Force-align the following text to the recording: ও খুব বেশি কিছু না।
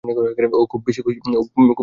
ও 0.53 0.63
খুব 0.71 0.81
বেশি 0.87 1.01
কিছু 1.07 1.29
না। 1.29 1.37